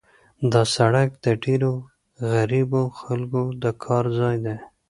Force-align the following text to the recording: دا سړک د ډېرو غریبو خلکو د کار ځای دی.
دا 0.51 0.61
سړک 0.75 1.09
د 1.25 1.27
ډېرو 1.43 1.71
غریبو 2.31 2.81
خلکو 2.99 3.41
د 3.63 3.65
کار 3.83 4.05
ځای 4.19 4.37
دی. 4.45 4.57